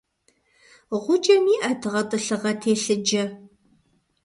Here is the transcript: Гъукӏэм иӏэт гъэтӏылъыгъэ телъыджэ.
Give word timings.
Гъукӏэм 1.03 1.45
иӏэт 1.55 1.81
гъэтӏылъыгъэ 1.91 2.51
телъыджэ. 2.61 3.23